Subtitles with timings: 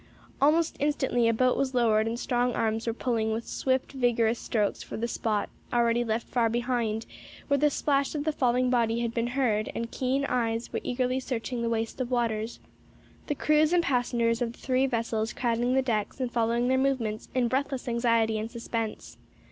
[0.41, 4.81] Almost instantly a boat was lowered and strong arms were pulling with swift, vigorous strokes
[4.81, 7.05] for the spot, already left far behind,
[7.47, 11.19] where the splash of the falling body had been heard, and keen eyes were eagerly
[11.19, 12.59] searching the waste of waters;
[13.27, 17.29] the crews and passengers of the three vessels crowding the decks and following their movements
[17.35, 19.17] in breathless anxiety and suspense.